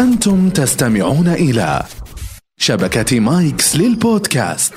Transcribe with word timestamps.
أنتم 0.00 0.50
تستمعون 0.50 1.28
إلى 1.28 1.82
شبكة 2.58 3.20
مايكس 3.20 3.76
للبودكاست. 3.76 4.74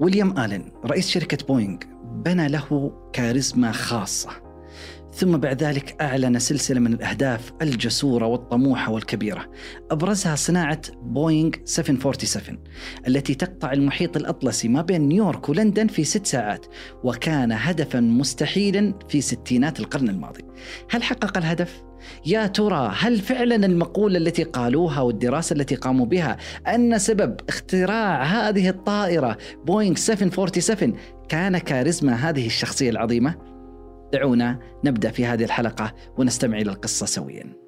ويليام 0.00 0.38
آلن 0.38 0.72
رئيس 0.84 1.08
شركة 1.08 1.46
بوينغ 1.46 1.78
بنى 2.04 2.48
له 2.48 2.92
كاريزما 3.12 3.72
خاصة. 3.72 4.45
ثم 5.12 5.36
بعد 5.36 5.62
ذلك 5.62 5.96
أعلن 6.00 6.38
سلسلة 6.38 6.80
من 6.80 6.92
الأهداف 6.92 7.52
الجسورة 7.62 8.26
والطموحة 8.26 8.92
والكبيرة 8.92 9.50
أبرزها 9.90 10.34
صناعة 10.34 10.80
بوينغ 11.02 11.50
747 11.64 12.58
التي 13.08 13.34
تقطع 13.34 13.72
المحيط 13.72 14.16
الأطلسي 14.16 14.68
ما 14.68 14.82
بين 14.82 15.08
نيويورك 15.08 15.48
ولندن 15.48 15.86
في 15.86 16.04
ست 16.04 16.26
ساعات 16.26 16.66
وكان 17.04 17.52
هدفا 17.52 18.00
مستحيلا 18.00 18.94
في 19.08 19.20
ستينات 19.20 19.80
القرن 19.80 20.08
الماضي 20.08 20.44
هل 20.90 21.02
حقق 21.02 21.38
الهدف؟ 21.38 21.82
يا 22.26 22.46
ترى 22.46 22.92
هل 22.98 23.18
فعلا 23.18 23.66
المقولة 23.66 24.18
التي 24.18 24.42
قالوها 24.42 25.00
والدراسة 25.00 25.54
التي 25.54 25.74
قاموا 25.74 26.06
بها 26.06 26.36
أن 26.66 26.98
سبب 26.98 27.36
اختراع 27.48 28.22
هذه 28.22 28.68
الطائرة 28.68 29.38
بوينغ 29.64 29.96
747 29.96 30.96
كان 31.28 31.58
كاريزما 31.58 32.12
هذه 32.12 32.46
الشخصية 32.46 32.90
العظيمة؟ 32.90 33.55
دعونا 34.12 34.58
نبدأ 34.84 35.10
في 35.10 35.26
هذه 35.26 35.44
الحلقة 35.44 35.94
ونستمع 36.18 36.58
إلى 36.58 36.70
القصة 36.70 37.06
سويا. 37.06 37.66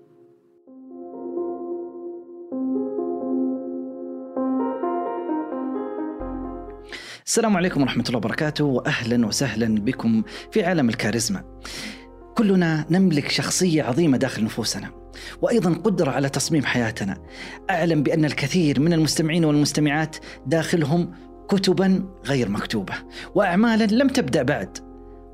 السلام 7.26 7.56
عليكم 7.56 7.82
ورحمة 7.82 8.04
الله 8.06 8.16
وبركاته 8.16 8.64
واهلا 8.64 9.26
وسهلا 9.26 9.80
بكم 9.80 10.22
في 10.52 10.64
عالم 10.64 10.88
الكاريزما. 10.88 11.60
كلنا 12.36 12.86
نملك 12.90 13.28
شخصية 13.28 13.82
عظيمة 13.82 14.16
داخل 14.16 14.44
نفوسنا. 14.44 14.90
وأيضا 15.42 15.72
قدرة 15.72 16.10
على 16.10 16.28
تصميم 16.28 16.64
حياتنا. 16.64 17.22
أعلم 17.70 18.02
بأن 18.02 18.24
الكثير 18.24 18.80
من 18.80 18.92
المستمعين 18.92 19.44
والمستمعات 19.44 20.16
داخلهم 20.46 21.10
كتبا 21.48 22.08
غير 22.26 22.48
مكتوبة، 22.48 22.94
واعمالا 23.34 23.84
لم 23.84 24.08
تبدأ 24.08 24.42
بعد، 24.42 24.78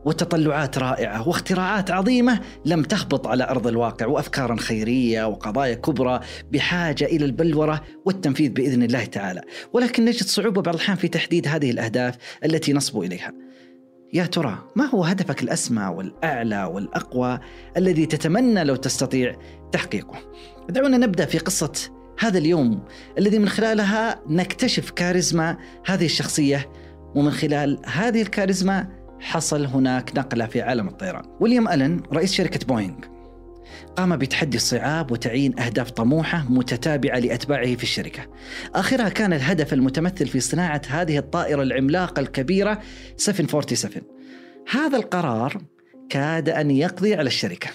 وتطلعات 0.04 0.78
رائعة 0.78 1.28
واختراعات 1.28 1.90
عظيمة 1.90 2.40
لم 2.64 2.82
تهبط 2.82 3.26
على 3.26 3.44
أرض 3.44 3.66
الواقع 3.66 4.06
وافكارا 4.06 4.56
خيرية 4.56 5.24
وقضايا 5.24 5.74
كبرى 5.74 6.20
بحاجة 6.52 7.04
إلى 7.04 7.24
البلورة 7.24 7.82
والتنفيذ 8.04 8.50
بإذن 8.50 8.82
الله 8.82 9.04
تعالى، 9.04 9.40
ولكن 9.72 10.04
نجد 10.04 10.26
صعوبة 10.26 10.62
بعض 10.62 10.74
الأحيان 10.74 10.96
في 10.96 11.08
تحديد 11.08 11.48
هذه 11.48 11.70
الأهداف 11.70 12.16
التي 12.44 12.72
نصبو 12.72 13.02
إليها. 13.02 13.32
يا 14.12 14.26
ترى 14.26 14.58
ما 14.76 14.84
هو 14.84 15.04
هدفك 15.04 15.42
الأسمى 15.42 15.86
والأعلى 15.86 16.64
والأقوى 16.64 17.40
الذي 17.76 18.06
تتمنى 18.06 18.64
لو 18.64 18.76
تستطيع 18.76 19.36
تحقيقه؟ 19.72 20.18
دعونا 20.68 20.96
نبدأ 20.96 21.26
في 21.26 21.38
قصة 21.38 21.72
هذا 22.18 22.38
اليوم 22.38 22.84
الذي 23.18 23.38
من 23.38 23.48
خلالها 23.48 24.20
نكتشف 24.28 24.90
كاريزما 24.90 25.56
هذه 25.86 26.04
الشخصية 26.04 26.70
ومن 27.14 27.30
خلال 27.30 27.78
هذه 27.86 28.22
الكاريزما 28.22 29.03
حصل 29.20 29.64
هناك 29.64 30.12
نقلة 30.16 30.46
في 30.46 30.62
عالم 30.62 30.88
الطيران. 30.88 31.24
ويليام 31.40 31.68
ألن 31.68 32.02
رئيس 32.12 32.32
شركة 32.32 32.66
بوينغ 32.66 32.94
قام 33.96 34.16
بتحدي 34.16 34.56
الصعاب 34.56 35.10
وتعيين 35.10 35.60
أهداف 35.60 35.90
طموحة 35.90 36.46
متتابعة 36.48 37.18
لأتباعه 37.18 37.74
في 37.74 37.82
الشركة. 37.82 38.22
آخرها 38.74 39.08
كان 39.08 39.32
الهدف 39.32 39.72
المتمثل 39.72 40.26
في 40.26 40.40
صناعة 40.40 40.82
هذه 40.88 41.18
الطائرة 41.18 41.62
العملاقة 41.62 42.20
الكبيرة 42.20 42.80
747 43.16 44.02
هذا 44.70 44.96
القرار 44.96 45.62
كاد 46.08 46.48
أن 46.48 46.70
يقضي 46.70 47.14
على 47.14 47.26
الشركة. 47.26 47.70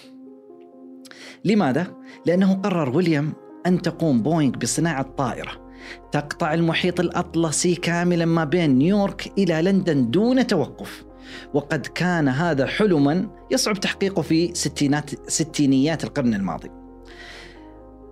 لماذا؟ 1.45 1.87
لأنه 2.25 2.53
قرر 2.53 2.97
ويليام 2.97 3.33
أن 3.65 3.81
تقوم 3.81 4.21
بوينغ 4.21 4.57
بصناعة 4.57 5.01
طائرة 5.01 5.69
تقطع 6.11 6.53
المحيط 6.53 6.99
الأطلسي 6.99 7.75
كاملا 7.75 8.25
ما 8.25 8.43
بين 8.43 8.77
نيويورك 8.77 9.31
إلى 9.37 9.61
لندن 9.61 10.11
دون 10.11 10.47
توقف. 10.47 11.08
وقد 11.53 11.85
كان 11.85 12.27
هذا 12.27 12.65
حلما 12.65 13.29
يصعب 13.51 13.79
تحقيقه 13.79 14.21
في 14.21 14.51
ستينات 14.53 15.29
ستينيات 15.29 16.03
القرن 16.03 16.33
الماضي 16.33 16.69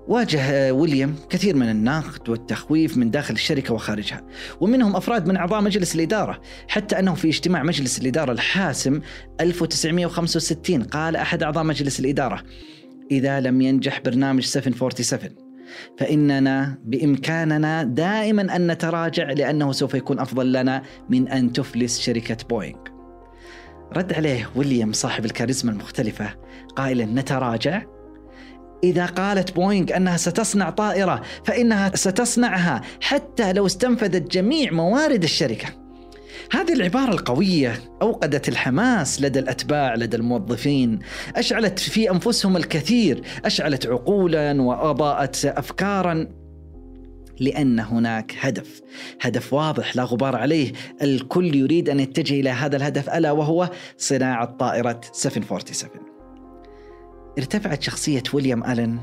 واجه 0.08 0.74
ويليام 0.74 1.16
كثير 1.30 1.56
من 1.56 1.70
النقد 1.70 2.30
والتخويف 2.30 2.98
من 2.98 3.12
داخل 3.12 3.34
الشركة 3.34 3.74
وخارجها، 3.74 4.24
ومنهم 4.62 4.96
أفراد 4.96 5.28
من 5.28 5.38
أعضاء 5.38 5.62
مجلس 5.62 5.96
الإدارة، 5.96 6.42
حتى 6.68 7.00
أنه 7.00 7.14
في 7.14 7.28
اجتماع 7.28 7.64
مجلس 7.64 8.00
الإدارة 8.00 8.32
الحاسم 8.32 9.02
1965 9.42 10.84
قال 10.84 11.16
أحد 11.16 11.44
أعضاء 11.44 11.64
مجلس 11.64 12.00
الإدارة: 12.00 12.44
إذا 13.12 13.40
لم 13.40 13.62
ينجح 13.62 14.02
برنامج 14.06 14.44
747 14.44 15.36
فإننا 15.98 16.78
بإمكاننا 16.86 17.84
دائما 17.84 18.56
أن 18.56 18.72
نتراجع 18.72 19.32
لأنه 19.32 19.72
سوف 19.72 19.94
يكون 19.94 20.20
أفضل 20.20 20.54
لنا 20.54 20.84
من 21.10 21.28
أن 21.28 21.54
تفلس 21.54 22.00
شركة 22.00 22.38
بوينغ. 22.50 22.97
رد 23.96 24.14
عليه 24.14 24.50
ويليام 24.56 24.94
صاحب 24.94 25.26
الكاريزما 25.26 25.72
المختلفة 25.72 26.30
قائلا 26.76 27.06
نتراجع؟ 27.06 27.84
إذا 28.84 29.06
قالت 29.06 29.56
بوينغ 29.56 29.98
أنها 29.98 30.18
ستصنع 30.18 30.70
طائرة 30.70 31.22
فإنها 31.46 31.92
ستصنعها 31.96 32.82
حتى 33.02 33.54
لو 33.54 33.66
استنفذت 33.66 34.32
جميع 34.32 34.72
موارد 34.72 35.24
الشركة. 35.24 35.68
هذه 36.52 36.74
العبارة 36.74 37.12
القوية 37.12 37.80
أوقدت 38.02 38.50
الحماس 38.50 39.22
لدى 39.22 39.40
الأتباع 39.40 39.96
لدى 39.96 40.18
الموظفين. 40.18 41.00
أشعلت 41.36 41.80
في 41.80 42.12
أنفسهم 42.12 42.58
الكثير 42.58 43.22
أشعلت 43.46 43.88
عقولا 43.88 44.62
وأضاءت 44.62 45.46
أفكارا. 45.46 46.28
لأن 47.40 47.80
هناك 47.80 48.36
هدف. 48.40 48.82
هدف 49.22 49.54
واضح 49.54 49.96
لا 49.96 50.04
غبار 50.04 50.36
عليه. 50.36 50.74
الكل 51.02 51.56
يريد 51.56 51.90
أن 51.90 52.00
يتجه 52.00 52.40
إلى 52.40 52.50
هذا 52.50 52.78
الهدف 52.78 53.10
ألا 53.10 53.32
وهو 53.32 53.70
صناعة 53.98 54.46
طائرة 54.46 55.02
747 55.12 56.02
ارتفعت 57.38 57.82
شخصية 57.82 58.24
ويليام 58.34 58.64
ألن 58.64 59.00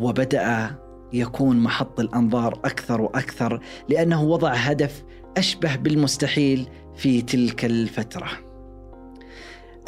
وبدأ 0.00 0.70
يكون 1.12 1.60
محط 1.60 2.00
الأنظار 2.00 2.60
أكثر 2.64 3.00
وأكثر 3.00 3.60
لأنه 3.88 4.22
وضع 4.22 4.52
هدف 4.52 5.04
أشبه 5.36 5.76
بالمستحيل 5.76 6.68
في 6.96 7.22
تلك 7.22 7.64
الفترة. 7.64 8.28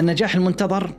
النجاح 0.00 0.34
المنتظر 0.34 0.90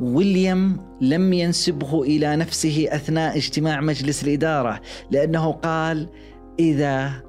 ويليام 0.00 0.80
لم 1.00 1.32
ينسبه 1.32 2.02
إلى 2.02 2.36
نفسه 2.36 2.86
أثناء 2.90 3.36
اجتماع 3.36 3.80
مجلس 3.80 4.24
الإدارة 4.24 4.80
لأنه 5.10 5.52
قال 5.52 6.08
إذا 6.58 7.24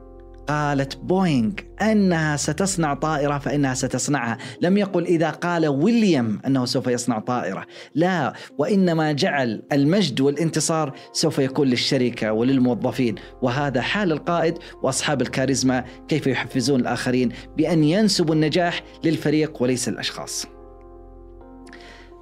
قالت 0.48 0.98
بوينغ 0.98 1.52
أنها 1.82 2.38
ستصنع 2.38 2.94
طائرة 2.94 3.38
فإنها 3.38 3.74
ستصنعها، 3.74 4.38
لم 4.62 4.78
يقل 4.78 5.06
إذا 5.06 5.30
قال 5.30 5.68
ويليام 5.68 6.40
أنه 6.48 6.66
سوف 6.66 6.88
يصنع 6.88 7.20
طائرة، 7.20 7.66
لا 7.96 8.34
وإنما 8.58 9.12
جعل 9.12 9.64
المجد 9.72 10.22
والانتصار 10.22 10.94
سوف 11.14 11.40
يكون 11.40 11.68
للشركة 11.68 12.34
وللموظفين، 12.34 13.16
وهذا 13.42 13.82
حال 13.82 14.12
القائد 14.12 14.58
وأصحاب 14.84 15.22
الكاريزما 15.22 15.84
كيف 16.08 16.28
يحفزون 16.28 16.80
الآخرين 16.80 17.30
بأن 17.58 17.84
ينسبوا 17.84 18.36
النجاح 18.36 18.84
للفريق 19.04 19.62
وليس 19.62 19.90
الأشخاص. 19.90 20.55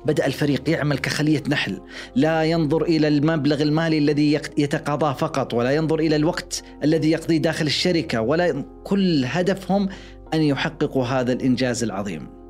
بدأ 0.05 0.25
الفريق 0.25 0.69
يعمل 0.69 0.97
كخلية 0.97 1.43
نحل. 1.49 1.81
لا 2.15 2.43
ينظر 2.43 2.83
إلى 2.83 3.07
المبلغ 3.07 3.61
المالي 3.61 3.97
الذي 3.97 4.33
يتقاضاه 4.57 5.13
فقط 5.13 5.53
ولا 5.53 5.71
ينظر 5.71 5.99
إلى 5.99 6.15
الوقت 6.15 6.63
الذي 6.83 7.11
يقضيه 7.11 7.37
داخل 7.37 7.65
الشركة 7.65 8.21
ولا 8.21 8.65
كل 8.83 9.25
هدفهم 9.25 9.89
أن 10.33 10.41
يحققوا 10.41 11.05
هذا 11.05 11.33
الإنجاز 11.33 11.83
العظيم. 11.83 12.43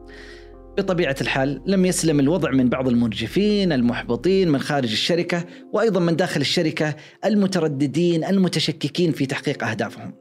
بطبيعة 0.78 1.16
الحال 1.22 1.62
لم 1.66 1.86
يسلم 1.86 2.20
الوضع 2.20 2.52
من 2.52 2.70
بعض 2.70 2.88
المرجفين 2.88 3.72
المحبطين 3.72 4.50
من 4.50 4.60
خارج 4.60 4.92
الشركة 4.92 5.46
وأيضا 5.74 6.00
من 6.00 6.16
داخل 6.16 6.42
الشركة 6.42 6.96
المترددين 7.26 8.24
المتشككين 8.24 9.12
في 9.12 9.26
تحقيق 9.26 9.64
أهدافهم. 9.64 10.14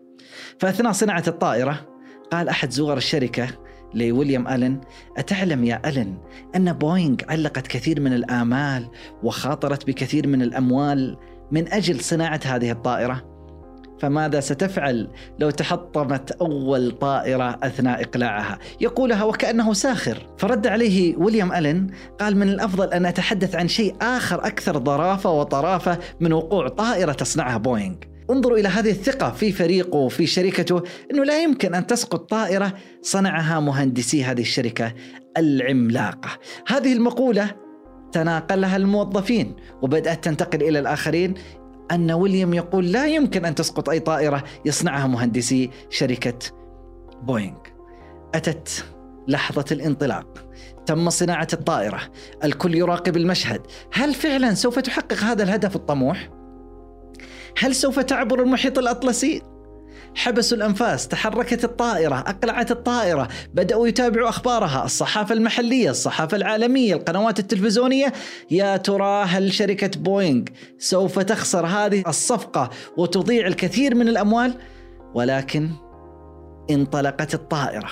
فأثناء 0.58 0.92
صناعة 0.92 1.24
الطائرة 1.26 1.86
قال 2.32 2.48
أحد 2.48 2.70
زوار 2.70 2.96
الشركة 2.96 3.48
لويليام 3.94 4.48
ألن. 4.48 4.80
أتعلم 5.16 5.64
يا 5.64 5.80
ألن 5.88 6.14
أن 6.56 6.72
بوينغ 6.72 7.16
علقت 7.28 7.66
كثير 7.66 8.00
من 8.00 8.12
الآمال 8.12 8.88
وخاطرت 9.22 9.86
بكثير 9.86 10.26
من 10.26 10.42
الأموال 10.42 11.16
من 11.50 11.72
أجل 11.72 12.00
صناعة 12.00 12.40
هذه 12.44 12.70
الطائرة. 12.70 13.32
فماذا 14.00 14.40
ستفعل 14.40 15.08
لو 15.38 15.50
تحطمت 15.50 16.30
أول 16.30 16.90
طائرة 16.90 17.58
أثناء 17.62 18.02
إقلاعها؟ 18.02 18.58
يقولها 18.80 19.24
وكأنه 19.24 19.72
ساخر. 19.72 20.26
فرد 20.38 20.66
عليه 20.66 21.16
ويليام 21.16 21.52
ألن 21.52 21.86
قال 22.20 22.36
من 22.36 22.48
الأفضل 22.48 22.92
أن 22.92 23.06
أتحدث 23.06 23.54
عن 23.54 23.68
شيء 23.68 23.94
آخر 24.02 24.46
أكثر 24.46 24.78
ظرافة 24.78 25.30
وطرافة 25.30 25.98
من 26.20 26.32
وقوع 26.32 26.68
طائرة 26.68 27.12
تصنعها 27.12 27.56
بوينغ. 27.56 27.96
انظروا 28.32 28.58
إلى 28.58 28.68
هذه 28.68 28.90
الثقة 28.90 29.30
في 29.30 29.52
فريقه 29.52 29.96
وفي 29.96 30.26
شركته 30.26 30.82
إنه 31.10 31.24
لا 31.24 31.42
يمكن 31.42 31.74
أن 31.74 31.86
تسقط 31.86 32.30
طائرة 32.30 32.74
صنعها 33.02 33.60
مهندسي 33.60 34.24
هذه 34.24 34.40
الشركة 34.40 34.94
العملاقة. 35.38 36.30
هذه 36.66 36.92
المقولة 36.92 37.50
تناقلها 38.12 38.76
الموظفين 38.76 39.56
وبدأت 39.82 40.24
تنتقل 40.24 40.62
إلى 40.62 40.78
الآخرين 40.78 41.34
أن 41.90 42.12
ويليام 42.12 42.54
يقول 42.54 42.92
لا 42.92 43.06
يمكن 43.06 43.44
أن 43.44 43.54
تسقط 43.54 43.88
أي 43.88 44.00
طائرة 44.00 44.44
يصنعها 44.64 45.06
مهندسي 45.06 45.70
شركة 45.90 46.38
بوينغ. 47.22 47.58
أتت 48.34 48.84
لحظة 49.28 49.64
الانطلاق. 49.72 50.48
تم 50.86 51.10
صناعة 51.10 51.48
الطائرة، 51.52 52.00
الكل 52.44 52.74
يراقب 52.74 53.16
المشهد، 53.16 53.60
هل 53.92 54.14
فعلا 54.14 54.54
سوف 54.54 54.78
تحقق 54.78 55.18
هذا 55.18 55.42
الهدف 55.42 55.76
الطموح؟ 55.76 56.41
هل 57.58 57.74
سوف 57.74 57.98
تعبر 57.98 58.42
المحيط 58.42 58.78
الأطلسي؟ 58.78 59.42
حبسوا 60.14 60.56
الأنفاس 60.56 61.08
تحركت 61.08 61.64
الطائرة 61.64 62.14
أقلعت 62.14 62.70
الطائرة 62.70 63.28
بدأوا 63.54 63.88
يتابعوا 63.88 64.28
أخبارها 64.28 64.84
الصحافة 64.84 65.34
المحلية 65.34 65.90
الصحافة 65.90 66.36
العالمية 66.36 66.94
القنوات 66.94 67.38
التلفزيونية. 67.38 68.12
يا 68.50 68.76
ترى 68.76 69.24
هل 69.24 69.52
شركة 69.52 70.00
بوينغ 70.00 70.44
سوف 70.78 71.18
تخسر 71.18 71.66
هذه 71.66 72.04
الصفقة 72.08 72.70
وتضيع 72.96 73.46
الكثير 73.46 73.94
من 73.94 74.08
الأموال؟ 74.08 74.54
ولكن 75.14 75.70
انطلقت 76.70 77.34
الطائرة 77.34 77.88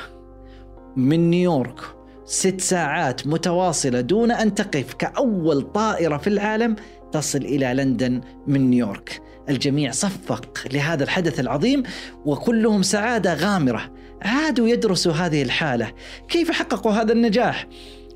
من 0.96 1.30
نيويورك 1.30 1.80
ست 2.24 2.60
ساعات 2.60 3.26
متواصلة 3.26 4.00
دون 4.00 4.30
أن 4.30 4.54
تقف 4.54 4.94
كأول 4.94 5.62
طائرة 5.62 6.16
في 6.16 6.26
العالم 6.26 6.76
تصل 7.12 7.38
إلى 7.38 7.74
لندن 7.74 8.20
من 8.46 8.70
نيويورك. 8.70 9.22
الجميع 9.50 9.90
صفق 9.90 10.58
لهذا 10.72 11.04
الحدث 11.04 11.40
العظيم 11.40 11.82
وكلهم 12.24 12.82
سعادة 12.82 13.34
غامرة. 13.34 13.92
عادوا 14.22 14.68
يدرسوا 14.68 15.12
هذه 15.12 15.42
الحالة. 15.42 15.92
كيف 16.28 16.50
حققوا 16.50 16.92
هذا 16.92 17.12
النجاح؟ 17.12 17.66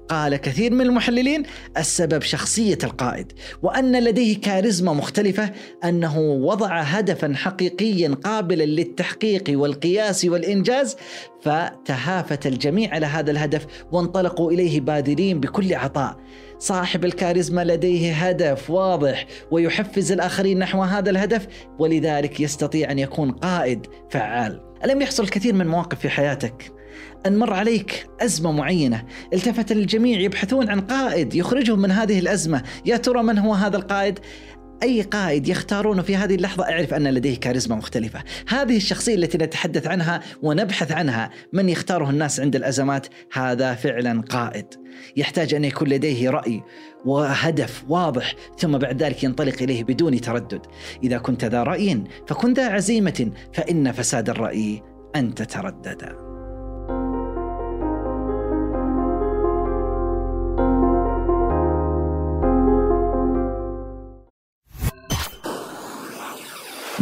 قال 0.09 0.37
كثير 0.37 0.73
من 0.73 0.81
المحللين 0.81 1.43
السبب 1.77 2.23
شخصية 2.23 2.79
القائد 2.85 3.33
وأن 3.63 4.05
لديه 4.05 4.41
كاريزما 4.41 4.93
مختلفة 4.93 5.51
أنه 5.85 6.19
وضع 6.21 6.81
هدفا 6.81 7.35
حقيقيا 7.37 8.17
قابلا 8.25 8.65
للتحقيق 8.65 9.45
والقياس 9.49 10.25
والإنجاز 10.25 10.97
فتهافت 11.43 12.47
الجميع 12.47 12.95
على 12.95 13.07
هذا 13.07 13.31
الهدف 13.31 13.67
وانطلقوا 13.93 14.53
إليه 14.53 14.81
بادرين 14.81 15.41
بكل 15.41 15.75
عطاء. 15.75 16.17
صاحب 16.59 17.05
الكاريزما 17.05 17.65
لديه 17.65 18.13
هدف 18.13 18.71
واضح 18.71 19.27
ويحفز 19.51 20.13
الآخرين 20.13 20.59
نحو 20.59 20.83
هذا 20.83 21.11
الهدف 21.11 21.47
ولذلك 21.79 22.41
يستطيع 22.41 22.91
أن 22.91 22.99
يكون 22.99 23.31
قائد 23.31 23.87
فعال. 24.11 24.61
ألم 24.85 25.03
يحصل 25.03 25.23
الكثير 25.23 25.55
من 25.55 25.67
مواقف 25.67 25.99
في 25.99 26.09
حياتك؟ 26.09 26.74
أن 27.27 27.39
مر 27.39 27.53
عليك 27.53 28.07
أزمة 28.21 28.53
معينة. 28.53 29.05
التفت 29.33 29.73
الجميع 29.73 30.21
يبحثون 30.21 30.71
عن 30.71 30.81
قائد 30.81 31.35
يخرجهم 31.35 31.79
من 31.79 31.91
هذه 31.91 32.19
الأزمة. 32.19 32.63
يا 32.87 32.97
ترى 32.97 33.23
من 33.23 33.39
هو 33.39 33.55
هذا 33.55 33.77
القائد؟ 33.77 34.19
أي 34.83 35.03
قائد 35.03 35.49
يختارونه 35.49 36.03
في 36.03 36.17
هذه 36.17 36.35
اللحظة؟ 36.35 36.65
أعرف 36.65 36.95
أن 36.95 37.09
لديه 37.09 37.37
كاريزما 37.37 37.77
مختلفة. 37.77 38.23
هذه 38.49 38.77
الشخصية 38.77 39.15
التي 39.15 39.39
نتحدث 39.39 39.87
عنها 39.87 40.21
ونبحث 40.43 40.93
عنها 40.93 41.31
من 41.53 41.69
يختاره 41.69 42.11
الناس 42.11 42.41
عند 42.41 42.57
الأزمات؟ 42.57 43.07
هذا 43.33 43.75
فعلا 43.75 44.23
قائد. 44.23 44.67
يحتاج 45.17 45.55
أن 45.55 45.65
يكون 45.65 45.89
لديه 45.89 46.31
رأي 46.31 46.63
وهدف 47.05 47.85
واضح 47.89 48.35
ثم 48.59 48.79
بعد 48.79 49.03
ذلك 49.03 49.25
ينطلق 49.25 49.63
إليه 49.63 49.85
بدون 49.85 50.21
تردد. 50.21 50.61
إذا 51.03 51.19
كنت 51.19 51.45
ذا 51.45 51.63
رأي 51.63 52.05
فكن 52.27 52.53
ذا 52.53 52.69
عزيمة 52.69 53.31
فإن 53.53 53.93
فساد 53.93 54.31
الرأي 54.31 54.83
أن 55.17 55.35
تتردد. 55.35 56.24